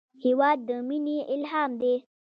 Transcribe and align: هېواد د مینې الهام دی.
هېواد 0.23 0.57
د 0.67 0.69
مینې 0.87 1.17
الهام 1.33 1.71
دی. 1.81 1.95